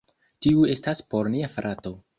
[0.45, 1.99] Tiu estas por nia frato